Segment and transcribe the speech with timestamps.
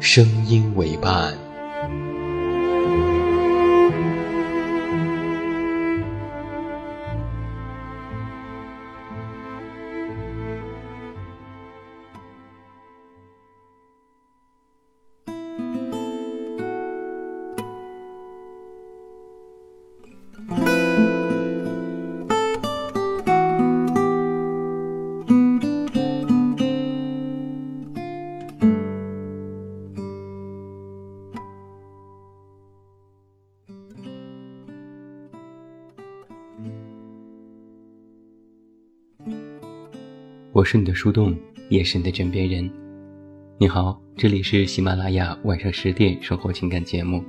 [0.00, 1.49] 声音为伴。
[40.60, 41.34] 我是你的树洞，
[41.70, 42.70] 也是你的枕边人。
[43.56, 47.24] 你好，这里是喜马拉雅晚上十点生活情感节目。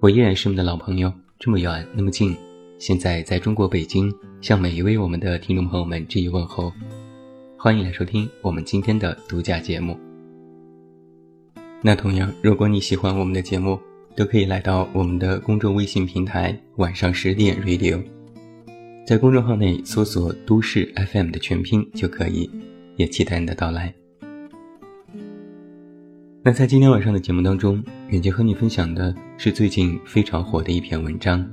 [0.00, 2.36] 我依然是我们的老朋友，这么远那么近。
[2.76, 6.72] 现在在中国北京，向每一位我们的听众朋友们致以问候。
[7.56, 9.96] 欢迎来收听我们今天的独家节目。
[11.80, 13.78] 那同样，如果你喜欢我们的节目，
[14.16, 18.02] 都可以来到我们的公众微信平台“晚上十点 Radio”。
[19.10, 22.48] 在公众号内搜索“都市 FM” 的全拼就可以，
[22.94, 23.92] 也期待你的到来。
[26.44, 31.44] 那在今天晚上的节目当中，远杰和你分享的是最近非常火的一篇文章，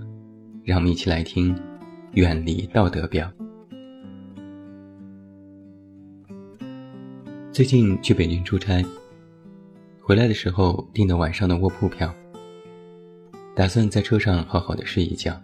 [0.63, 1.55] 让我们一起来听
[2.11, 3.27] 《远离道德表》。
[7.51, 8.85] 最近去北京出差，
[9.99, 12.13] 回来的时候订的晚上的卧铺票，
[13.55, 15.41] 打算在车上好好的睡一觉。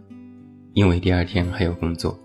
[0.73, 2.19] 因为第二天还有工作，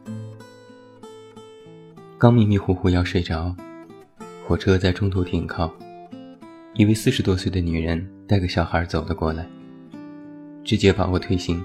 [2.17, 3.55] 刚迷迷糊糊要睡着，
[4.47, 5.71] 火车在中途停靠，
[6.73, 9.47] 一位四十多岁的女人带个小孩走了过来，
[10.65, 11.63] 直接把我推醒，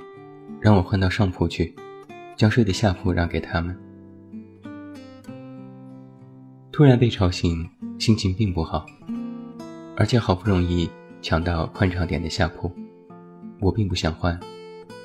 [0.60, 1.74] 让我换到上铺去，
[2.36, 3.74] 将睡的下铺让给他们。
[6.70, 7.66] 突然被吵醒，
[7.98, 8.86] 心情并不好，
[9.96, 10.90] 而且好不容易
[11.22, 12.70] 抢到宽敞点的下铺，
[13.62, 14.38] 我并不想换，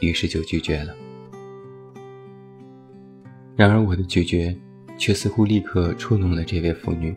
[0.00, 0.93] 于是就拒绝了。
[3.58, 4.56] 然而，我的拒绝
[4.96, 7.12] 却似乎立刻触怒了这位妇女。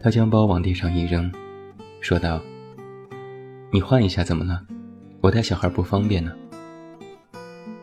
[0.00, 1.30] 她将包往地上一扔，
[2.00, 2.42] 说道
[3.70, 4.66] ：“你换一下怎么了？
[5.20, 6.32] 我带小孩不方便呢。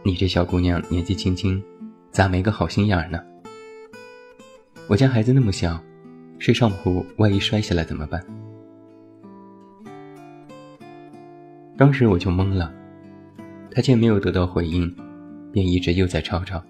[0.04, 1.64] 你这小姑娘年纪轻轻，
[2.12, 3.18] 咋没个好心眼呢？
[4.90, 5.82] 我家孩子那么小，
[6.38, 8.22] 睡上铺万一摔下来怎么办？”
[11.78, 12.74] 当时我就懵了，
[13.72, 14.94] 她见没有得到回应，
[15.54, 16.62] 便一直又在吵吵。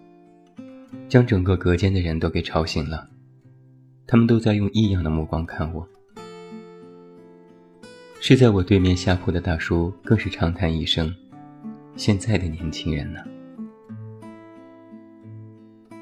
[1.08, 3.08] 将整个隔间的人都给吵醒了，
[4.08, 5.88] 他们都在用异样的目光看我。
[8.20, 11.14] 睡在我对面下铺的大叔更是长叹一声
[11.98, 13.20] ：“现在的年轻人呢？”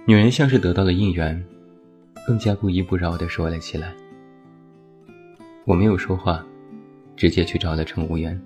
[0.06, 1.44] 女人像是得到了应援，
[2.28, 3.94] 更加不依不饶地说了起来。
[5.66, 6.46] 我没有说话，
[7.16, 8.40] 直接去找了乘务员。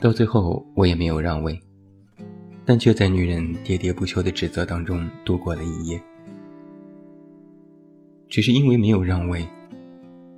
[0.00, 1.60] 到最后，我也没有让位。
[2.70, 6.00] 但却在女人喋喋不休的指责当中度过了一夜。
[8.28, 9.44] 只是因为没有让位，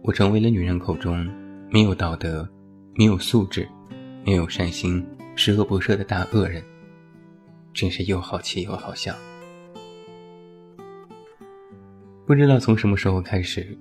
[0.03, 1.31] 我成为了女人口中
[1.69, 2.49] 没有道德、
[2.95, 3.69] 没有素质、
[4.25, 5.07] 没有善心、
[5.37, 6.65] 十恶不赦的大恶人。
[7.75, 9.15] 真是又好气又好笑。
[12.25, 13.77] 不知道从什么时候开始，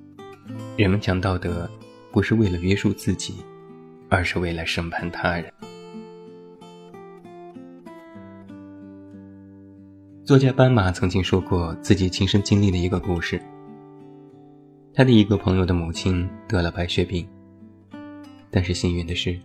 [0.75, 1.71] 人们讲道德，
[2.11, 3.35] 不是为了约束自己，
[4.09, 5.45] 而是为了审判他人。
[10.23, 13.41] 作家斑马曾经说过自己亲身经历的一个故事。
[14.93, 17.27] 他的一个朋友的母亲得了白血病，
[18.51, 19.35] 但是幸运的是，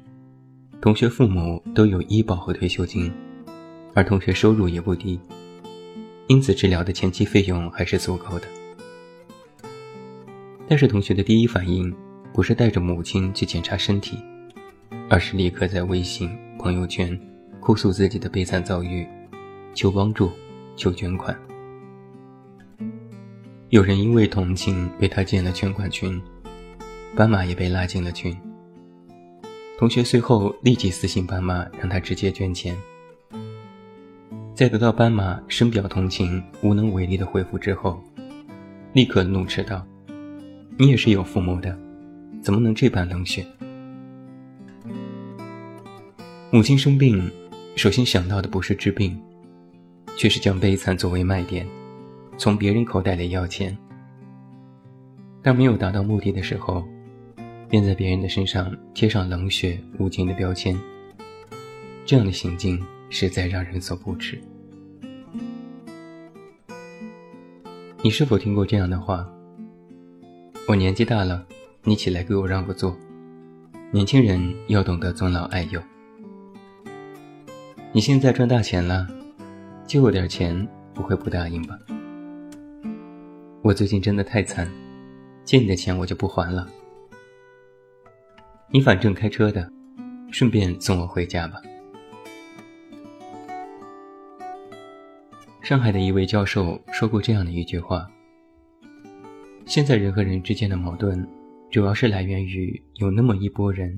[0.79, 3.11] 同学父母都有医保和退休金，
[3.95, 5.19] 而同学收入也不低，
[6.27, 8.47] 因此治疗的前期费用还是足够的。
[10.69, 11.93] 但是同学的第一反应
[12.35, 14.19] 不是带着母亲去检查身体，
[15.09, 16.29] 而是立刻在微信
[16.59, 17.19] 朋友圈
[17.61, 19.07] 哭诉自己的悲惨遭遇，
[19.75, 20.31] 求帮助，
[20.77, 21.37] 求捐款。
[23.71, 26.23] 有人因为同情被他建了捐款群，
[27.17, 28.37] 斑马也被拉进了群。
[29.79, 32.77] 同学随后立即私信斑马，让他直接捐钱。
[34.55, 38.03] 在得到斑马深表同情、无能为力的回复之后，
[38.95, 39.85] 立刻怒斥道
[40.79, 41.79] ：“你也是有父母的，
[42.41, 43.45] 怎么能这般冷血？”
[46.51, 47.31] 母亲生病，
[47.75, 49.21] 首先想到的不是治病，
[50.17, 51.67] 却是将悲惨作为卖点。
[52.39, 53.77] 从别人口袋里要钱，
[55.43, 56.85] 当没有达到目的的时候，
[57.69, 60.79] 便在别人的身上贴上冷血无情的标签。
[62.05, 62.81] 这样的行径
[63.11, 64.41] 实在让人所不齿。
[68.03, 69.29] 你是否听过这样的话？
[70.69, 71.45] 我年纪大了，
[71.83, 72.97] 你起来给我让个座。
[73.91, 75.81] 年轻人要懂得尊老爱幼。
[77.93, 79.09] 你现在赚大钱了，
[79.87, 81.79] 借我点钱不会不答应吧？
[83.63, 84.69] 我最近真的太惨，
[85.45, 86.67] 借你的钱我就不还了。
[88.69, 89.71] 你反正开车的，
[90.33, 91.63] 顺便送我回家吧。
[95.63, 98.09] 上海的一位教授说过这样的一句话：
[99.67, 101.25] 现在人和人之间的矛盾，
[101.71, 103.97] 主要是来源于有那么一拨人，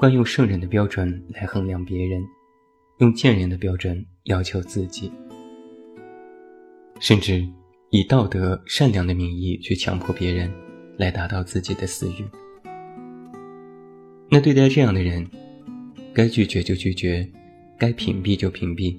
[0.00, 2.24] 惯用圣人的标准来衡量别人，
[2.98, 5.10] 用贱人的标准要求自己，
[7.00, 7.44] 甚至。
[7.90, 10.52] 以道德善良的名义去强迫别人，
[10.98, 12.26] 来达到自己的私欲。
[14.28, 15.24] 那对待这样的人，
[16.12, 17.26] 该拒绝就拒绝，
[17.78, 18.98] 该屏蔽就屏蔽，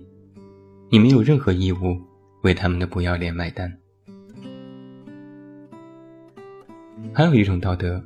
[0.90, 2.00] 你没有任何义务
[2.44, 3.72] 为他们的不要脸买单。
[7.14, 8.02] 还有一种道德，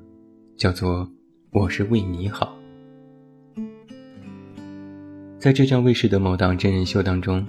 [0.58, 1.08] 叫做
[1.54, 2.58] “我是为你好”。
[5.42, 7.44] 在浙江卫视的某档真人秀当中，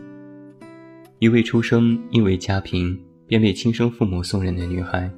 [1.19, 2.99] 一位出生因为家贫。
[3.27, 5.11] 便被亲生父母送人的女孩，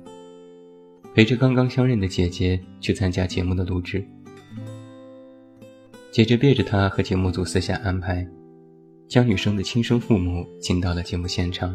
[1.15, 4.07] 陪着刚刚相认的姐姐去参加节目的录制。
[6.13, 8.25] 姐姐背着她和节目组私下安排，
[9.09, 11.75] 将女生的亲生父母请到了节目现场，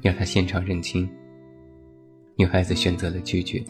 [0.00, 1.08] 要她现场认亲。
[2.34, 3.62] 女孩子选择了拒绝。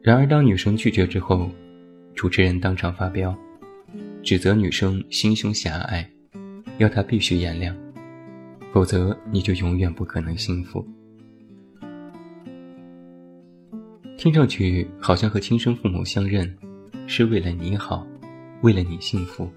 [0.00, 1.50] 然而，当女生拒绝之后，
[2.14, 3.36] 主持人当场发飙，
[4.22, 6.08] 指责女生心胸狭隘，
[6.78, 7.74] 要她必须原谅。
[8.72, 10.86] 否则，你就永远不可能幸福。
[14.18, 16.54] 听上去好像和亲生父母相认，
[17.06, 18.06] 是为了你好，
[18.62, 19.50] 为了你幸福。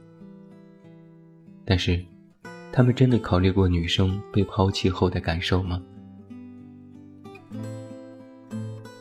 [1.66, 2.00] 但是，
[2.72, 5.82] 他们真的考虑过女生被抛弃后的感受吗？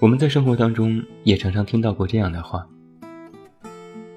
[0.01, 2.67] 我们在生活当中也常常听到过这样的话：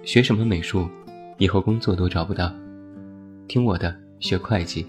[0.04, 0.90] 学什么美术，
[1.38, 2.48] 以后工作都找不到；
[3.48, 4.86] 听我的，学会计。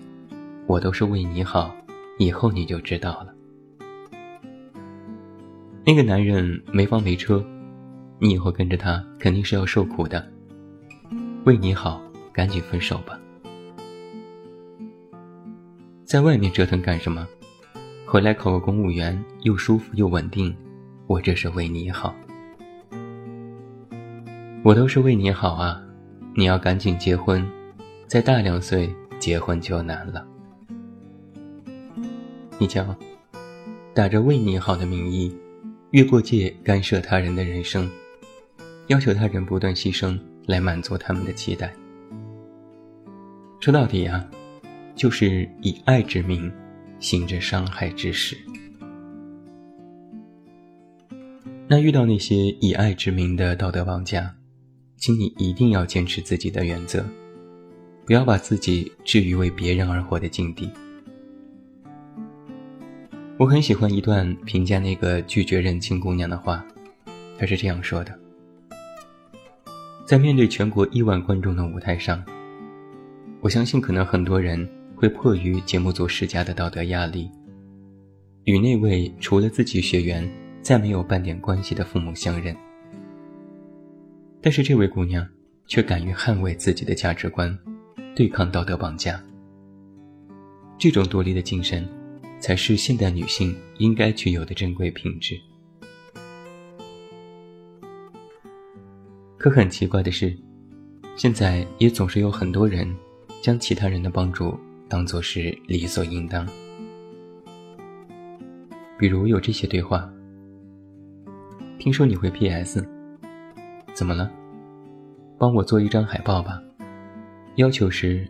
[0.67, 1.75] 我都是为你好，
[2.19, 3.35] 以后你就知道了。
[5.85, 7.45] 那个男人没房没车，
[8.19, 10.27] 你以后跟着他肯定是要受苦的。
[11.45, 12.01] 为你好，
[12.33, 13.21] 赶紧分手吧。
[16.05, 17.29] 在外面折腾干什么？
[18.07, 20.57] 回来考个公务员，又舒服又稳定。
[21.07, 22.15] 我这是为你好。
[24.63, 25.84] 我都是为你好啊！
[26.37, 27.47] 你要赶紧结婚，
[28.09, 30.27] 再大两岁结婚就难了。
[32.59, 32.95] 你瞧，
[33.95, 35.33] 打着为你好的名义，
[35.93, 37.89] 越过界干涉他人的人生，
[38.89, 41.73] 要求他人不断牺牲来满足他们的期待。
[43.61, 44.29] 说到底啊，
[44.97, 46.53] 就是以爱之名，
[46.99, 48.37] 行着伤害之事。
[51.69, 54.35] 那遇到那些以爱之名的道德绑架，
[55.05, 57.05] 请你一定要坚持自己的原则，
[58.07, 60.71] 不要把自己置于为别人而活的境地。
[63.37, 66.65] 我很喜欢一段评价那个拒绝认亲姑娘的话，
[67.39, 68.19] 她是这样说的：
[70.07, 72.25] 在面对全国亿万观众的舞台上，
[73.43, 77.31] 我相信可能很多人会迫于节目组施加的道德压力，
[78.45, 80.27] 与那位除了自己血缘
[80.63, 82.57] 再没有半点关系的父母相认。
[84.45, 85.27] 但是这位姑娘
[85.67, 87.59] 却敢于捍卫自己的价值观，
[88.15, 89.19] 对抗道德绑架。
[90.77, 91.89] 这种独立的精神。
[92.41, 95.35] 才是现代女性应该具有的珍贵品质。
[99.39, 100.37] 可很奇怪的是，
[101.17, 102.87] 现在也总是有很多人
[103.41, 104.55] 将其他人的帮助
[104.91, 106.47] 当作是理所应当。
[108.99, 110.13] 比如有这些对话
[111.81, 112.87] ：“听说你会 PS，
[113.95, 114.29] 怎么了？
[115.39, 116.61] 帮我做一张海报吧。
[117.55, 118.29] 要求是，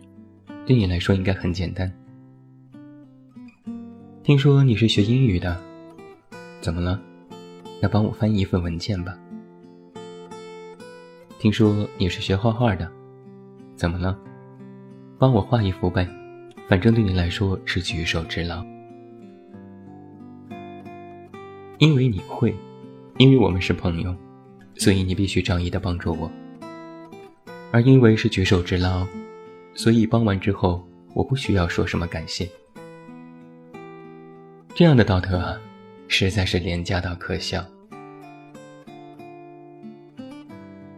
[0.63, 1.91] 对你来说应该很简单。
[4.21, 5.59] 听说你是学英语的，
[6.61, 7.01] 怎么了？
[7.81, 9.17] 那帮我翻译一份文件吧。
[11.39, 12.87] 听说你是学画画的，
[13.75, 14.15] 怎么了？
[15.17, 16.07] 帮我画一幅呗，
[16.67, 18.63] 反正对你来说是举手之劳。
[21.79, 22.55] 因为你会，
[23.17, 24.15] 因为我们是朋友，
[24.77, 26.31] 所以你必须仗义的帮助我。
[27.71, 29.05] 而因为是举手之劳，
[29.73, 32.49] 所以帮完之后，我不需要说什么感谢。
[34.73, 35.57] 这样的道德啊，
[36.07, 37.65] 实在是廉价到可笑。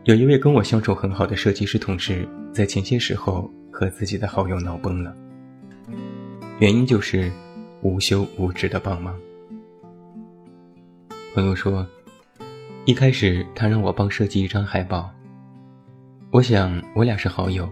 [0.03, 5.15] 有一位跟我相处很好的设计师同事，在前些时候和自己的好友闹崩了，
[6.59, 7.31] 原因就是
[7.81, 9.19] 无休无止的帮忙。
[11.35, 11.85] 朋友说，
[12.87, 15.13] 一开始他让我帮设计一张海报，
[16.31, 17.69] 我想我俩是好友，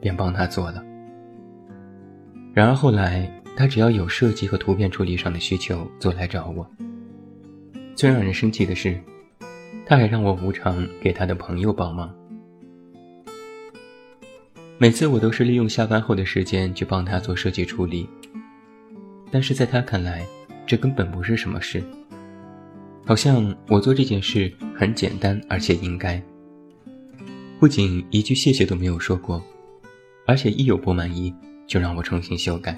[0.00, 0.82] 便帮他做了。
[2.54, 6.66] 然而后来，他只要有设计和图片处理上的需求，就来找我。
[7.94, 8.98] 最让人生气的是。
[9.84, 12.12] 他还让我无偿给他的朋友帮忙。
[14.78, 18.08] 每次我都是利用下班后的时间去帮他做设计处理，
[19.30, 20.26] 但是在他看来，
[20.66, 21.84] 这根本不是什么事，
[23.06, 26.20] 好像我做这件事很简单，而且应该。
[27.60, 29.40] 不仅一句谢谢都没有说过，
[30.26, 31.32] 而且一有不满意
[31.68, 32.76] 就让我重新修改。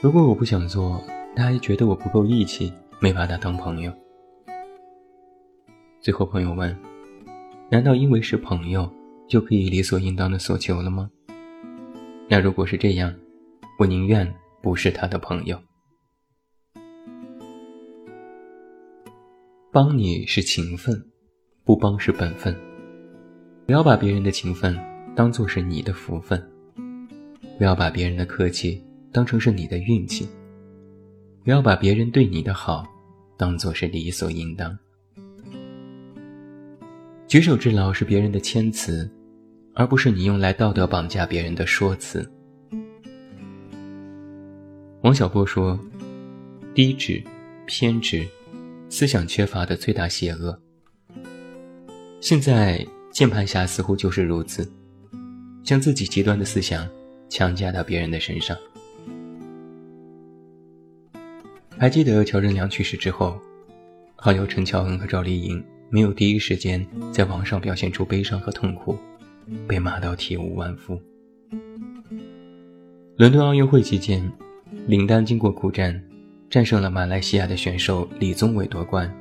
[0.00, 1.00] 如果我不想做，
[1.36, 3.92] 他还觉得我不够义气，没把他当朋友。
[6.00, 6.76] 最后，朋友问
[7.70, 8.92] ：“难道因为是朋友，
[9.28, 11.08] 就可以理所应当的索求了吗？”
[12.28, 13.14] 那如果是这样，
[13.78, 15.56] 我宁愿不是他的朋友。
[19.74, 21.04] 帮你是情分，
[21.64, 22.56] 不帮是本分。
[23.66, 24.78] 不要把别人的情分
[25.16, 26.40] 当做是你的福分，
[27.58, 30.28] 不要把别人的客气当成是你的运气，
[31.42, 32.86] 不要把别人对你的好
[33.36, 34.78] 当做是理所应当。
[37.26, 39.10] 举手之劳是别人的谦辞，
[39.74, 42.24] 而不是你用来道德绑架别人的说辞。
[45.00, 45.76] 王小波说
[46.76, 47.20] ：“低智、
[47.66, 48.24] 偏执、
[48.88, 50.58] 思想缺乏的最大邪恶。”
[52.20, 54.66] 现在键盘侠似乎就是如此，
[55.62, 56.88] 将自己极端的思想
[57.28, 58.56] 强加到别人的身上。
[61.76, 63.38] 还记得乔任梁去世之后，
[64.16, 65.62] 好友陈乔恩和赵丽颖。
[65.90, 68.98] 没有第一时间在网上表现出悲伤和痛苦，
[69.68, 71.00] 被骂到体无完肤。
[73.16, 74.32] 伦敦奥运会期间，
[74.88, 76.02] 林丹经过苦战，
[76.54, 79.12] 战胜了马来西亚的选手李宗伟夺冠。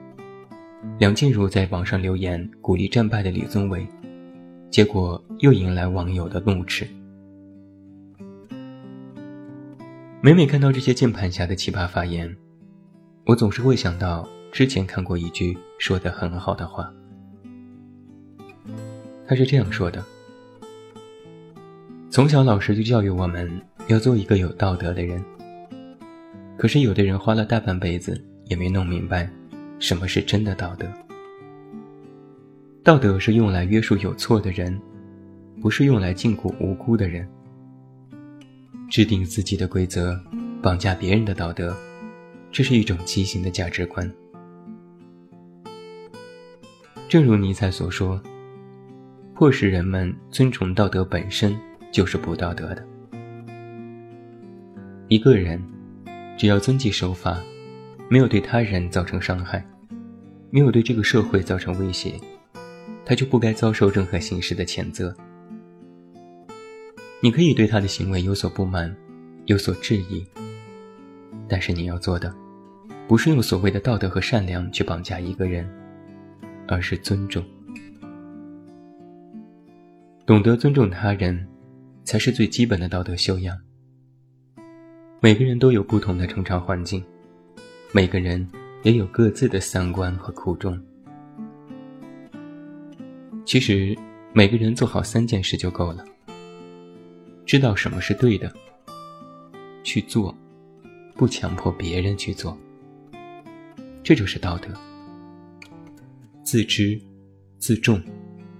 [1.00, 3.88] 梁静茹在网上留言鼓励战败的李宗伟，
[4.70, 6.88] 结果又迎来网友的怒斥。
[10.22, 12.32] 每每看到这些键盘侠的奇葩发言，
[13.25, 14.30] 我总是会想到。
[14.52, 16.94] 之前看过一句说的很好的话，
[19.25, 20.06] 他是这样说的：
[22.12, 23.52] 从小老师就教育我们
[23.88, 25.20] 要做一个有道德的人。
[26.57, 29.29] 可是有的人花了大半辈子也没弄明白，
[29.79, 30.88] 什么是真的道德。
[32.83, 34.79] 道德是用来约束有错的人，
[35.62, 37.27] 不是用来禁锢无辜的人。
[38.89, 40.19] 制定自己的规则，
[40.62, 41.75] 绑架别人的道德，
[42.51, 44.10] 这是一种畸形的价值观。
[47.10, 48.22] 正如尼采所说，
[49.33, 51.57] 迫使人们尊崇道德本身
[51.91, 52.86] 就是不道德的。
[55.07, 55.62] 一个人
[56.38, 57.42] 只要遵纪守法，
[58.10, 59.66] 没有对他人造成伤害，
[60.50, 62.20] 没有对这个社会造成威胁，
[63.06, 65.16] 他就不该遭受任何形式的谴责。
[67.22, 68.96] 你可以对他的行为有所不满，
[69.46, 70.25] 有所质疑，
[71.48, 72.34] 但是你要做的，
[73.08, 75.70] 不是用所谓的道德和善良去绑架一个人。
[76.66, 77.44] 而是尊重，
[80.25, 81.46] 懂得尊重他人，
[82.06, 83.60] 才是最基本的道德修养。
[85.24, 87.01] 每个人都有不同的成长环境，
[87.94, 88.46] 每个人
[88.82, 90.77] 也有各自的三观和苦衷。
[93.46, 93.98] 其实，
[94.34, 96.03] 每个人做好三件事就够了：
[97.46, 98.53] 知道什么是对的，
[99.82, 100.38] 去做，
[101.15, 102.58] 不强迫别人去做，
[104.03, 104.68] 这就是道德。
[106.44, 107.01] 自知、
[107.60, 108.03] 自重，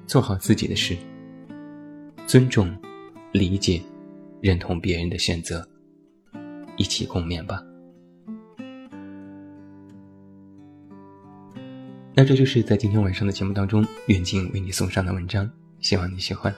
[0.08, 0.96] 做好自己的事。
[2.26, 2.74] 尊重、
[3.34, 3.82] 理解、
[4.40, 5.68] 认同别人的选择，
[6.78, 7.62] 一起共勉吧。
[12.16, 15.50] 那这就是在今天晚上的节目当中，远近为你送上的文章，
[15.80, 16.54] 希望你喜欢。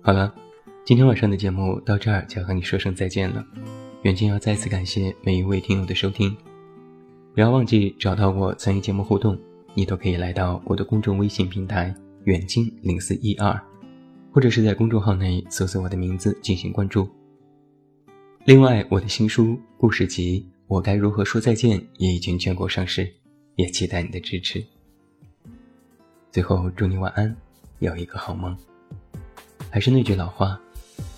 [0.00, 0.32] 好了，
[0.84, 3.44] 今天晚上的节目到这儿就要和你说声再见了。
[4.02, 6.36] 远近要再次感谢每一位听友的收听，
[7.34, 9.36] 不要忘记找到我参与节目互动，
[9.74, 11.92] 你都可以来到我的公众微信平台
[12.24, 13.60] 远近零四一二，
[14.30, 17.08] 或者是在公众号内搜索我的名字进行关注。
[18.46, 23.10] 另外，我的新书故事集《我该如何说再见》也已经全国上市，
[23.56, 24.62] 也期待你的支持。
[26.30, 27.34] 最后，祝你晚安，
[27.78, 28.54] 有一个好梦。
[29.70, 30.60] 还是那句老话，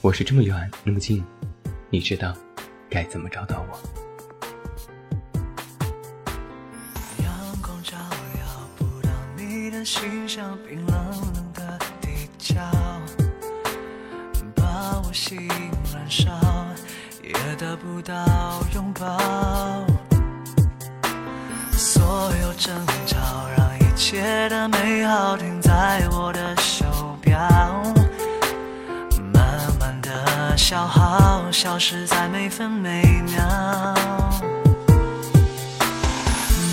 [0.02, 1.24] 我是这么远那么近，
[1.90, 2.32] 你知道
[2.88, 3.76] 该怎么找到我？
[7.24, 7.96] 阳光照
[8.38, 12.62] 耀不到你的心，像冰冷冷的地窖，
[14.54, 15.48] 把我心
[15.92, 16.30] 燃烧，
[17.58, 18.14] 得不到
[18.74, 19.18] 拥抱。
[21.72, 22.02] 所
[22.42, 22.74] 有争
[23.06, 23.16] 吵
[23.56, 26.84] 让一切的美好停在我的手
[27.20, 27.38] 表，
[29.32, 29.44] 慢
[29.80, 33.42] 慢的消耗，消失在每分每秒。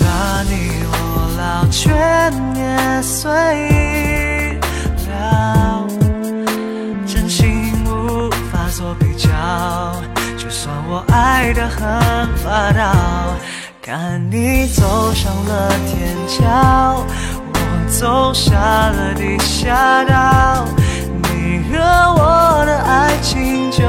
[0.00, 0.94] 把你我
[1.38, 3.30] 老全捏碎
[5.08, 5.86] 了，
[7.06, 9.30] 真心无法做比较。
[10.54, 11.82] 就算我爱得很
[12.44, 12.94] 霸道，
[13.82, 17.04] 看你走上了天桥，
[17.52, 17.58] 我
[17.88, 20.64] 走下了地下道，
[21.24, 21.76] 你和
[22.14, 23.82] 我的爱情就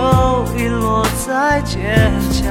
[0.57, 2.49] 遗落在街角。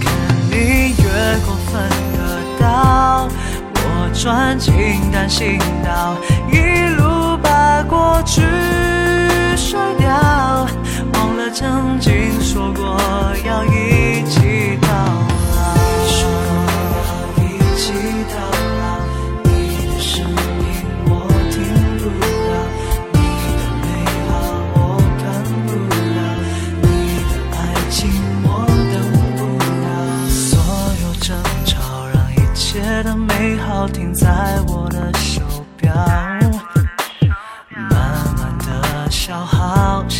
[0.00, 0.08] 看
[0.48, 1.04] 你越
[1.44, 1.82] 过分
[2.14, 3.28] 隔岛，
[3.74, 4.72] 我钻进
[5.10, 6.14] 单行道，
[6.48, 8.40] 一路把过去
[12.00, 12.96] 曾经说过
[13.44, 14.38] 要一起
[14.80, 15.58] 到老。
[16.06, 16.54] 说过
[17.08, 17.10] 要
[17.42, 17.44] 一
[17.76, 17.90] 起
[18.30, 18.38] 到
[18.78, 18.80] 老，
[19.42, 19.48] 你
[19.84, 20.32] 的声音
[21.06, 21.10] 我
[21.50, 21.56] 听
[21.98, 22.02] 不
[22.46, 22.54] 到，
[23.14, 23.18] 你
[23.58, 23.84] 的美
[24.28, 24.30] 好
[24.74, 24.78] 我
[25.18, 25.20] 看
[25.66, 25.68] 不
[26.14, 26.18] 到，
[26.82, 26.86] 你
[27.26, 27.58] 的爱
[27.90, 27.98] 情
[28.44, 28.46] 我
[28.94, 28.96] 等
[29.36, 29.40] 不
[29.82, 29.86] 了。
[30.30, 30.48] 所
[31.02, 31.26] 有争
[31.66, 31.74] 吵
[32.14, 32.62] 让一切
[33.02, 34.26] 的美好停在
[34.68, 35.37] 我的心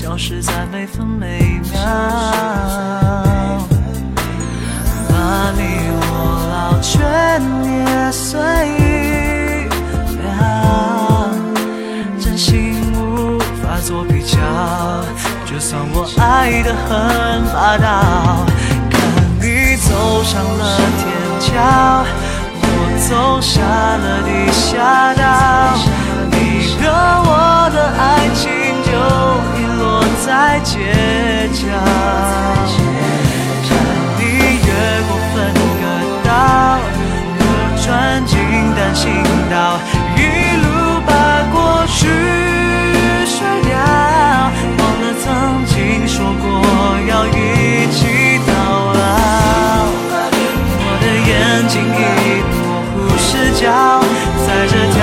[0.08, 1.78] 消失在每分每秒。
[5.06, 5.60] 把你
[6.00, 6.00] 我
[6.50, 8.40] 老全捏碎
[10.16, 11.28] 了，
[12.18, 14.38] 真心无法做比较。
[15.44, 18.46] 就算我爱得很霸道，
[18.88, 18.98] 看
[19.38, 21.04] 你走上了天
[21.38, 21.52] 桥，
[22.62, 22.64] 我
[23.06, 25.20] 走下了地下道，
[26.30, 26.34] 你
[26.80, 26.88] 和
[27.28, 28.48] 我的爱情
[28.88, 28.88] 就
[30.28, 30.76] 在街
[31.54, 31.64] 角。
[34.18, 34.22] 你
[34.60, 34.68] 越
[35.08, 35.34] 过分
[35.80, 35.82] 隔
[36.22, 36.28] 岛，
[37.38, 37.42] 我
[37.80, 37.88] 钻
[38.26, 38.36] 进
[38.76, 39.08] 单行
[39.48, 39.80] 道，
[40.18, 40.20] 一
[40.60, 40.66] 路
[41.06, 41.10] 把
[41.50, 41.96] 过去
[43.24, 43.32] 甩
[43.64, 43.72] 掉，
[44.76, 45.24] 忘了曾
[45.64, 45.74] 经
[46.06, 46.14] 说
[46.44, 46.46] 过
[47.08, 47.98] 要一起
[48.46, 48.52] 到
[48.92, 49.00] 老。
[50.76, 51.32] 我的眼
[51.68, 53.64] 睛已模糊视角，
[54.46, 54.98] 在这条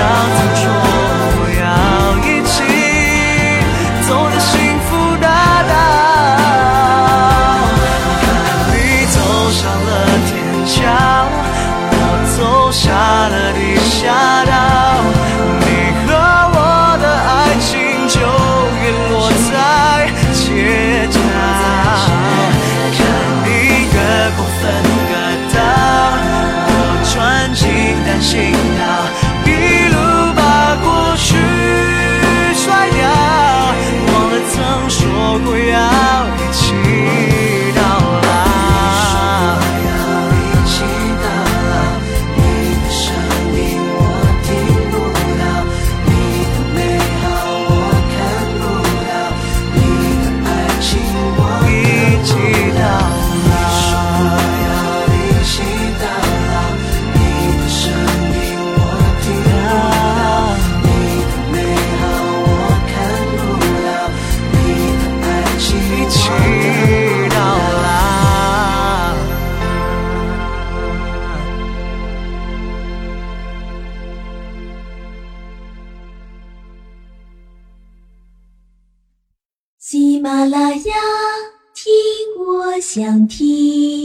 [82.96, 83.95] 想听。